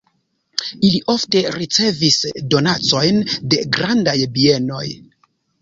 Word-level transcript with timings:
Ili 0.87 1.01
ofte 1.13 1.43
ricevis 1.57 2.17
donacojn 2.55 3.23
de 3.53 3.63
grandaj 3.79 4.19
bienoj. 4.39 4.85